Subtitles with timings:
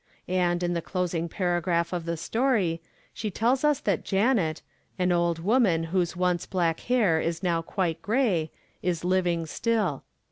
[0.27, 2.81] And, in the closing paragraph of the story,
[3.13, 4.63] she tells us that Janet
[4.97, 8.49] an old woman whose once black hair is now quite gray
[8.81, 10.03] is living still.